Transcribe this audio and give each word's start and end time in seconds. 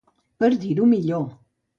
Per 0.43 0.47
dir-ho 0.63 0.87
millor. 0.93 1.27